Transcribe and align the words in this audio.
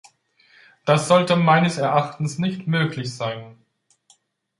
Das 0.83 1.07
sollte 1.07 1.35
meines 1.35 1.77
Erachtens 1.77 2.39
nicht 2.39 2.65
möglich 2.65 3.13
sein. 3.15 3.55